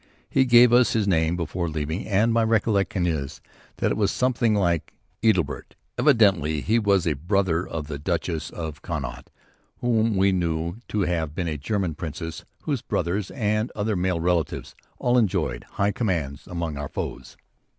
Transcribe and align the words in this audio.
He 0.27 0.45
gave 0.45 0.73
us 0.73 0.93
his 0.93 1.07
name 1.07 1.35
before 1.35 1.69
leaving, 1.69 2.07
and 2.07 2.33
my 2.33 2.43
recollection 2.43 3.05
is 3.05 3.39
that 3.77 3.91
it 3.91 3.97
was 3.97 4.09
something 4.09 4.55
like 4.55 4.95
Eitelbert. 5.21 5.75
Evidently 5.95 6.61
he 6.61 6.79
was 6.79 7.05
a 7.05 7.13
brother 7.13 7.67
of 7.67 7.85
the 7.85 7.99
Duchess 7.99 8.49
of 8.49 8.81
Connaught, 8.81 9.29
whom 9.79 10.17
we 10.17 10.31
knew 10.31 10.77
to 10.87 11.01
have 11.01 11.35
been 11.35 11.47
a 11.47 11.55
German 11.55 11.93
princess 11.93 12.45
whose 12.63 12.81
brothers 12.81 13.29
and 13.29 13.71
other 13.75 13.95
male 13.95 14.19
relatives 14.19 14.73
all 14.97 15.19
enjoyed 15.19 15.65
high 15.65 15.91
commands 15.91 16.47
among 16.47 16.77
our 16.77 16.89
foes. 16.89 17.37